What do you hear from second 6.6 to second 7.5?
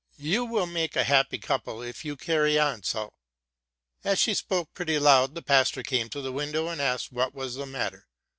and asked what